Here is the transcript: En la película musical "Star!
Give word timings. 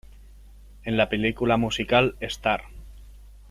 En 0.83 0.97
la 0.97 1.09
película 1.09 1.57
musical 1.57 2.15
"Star! 2.21 2.63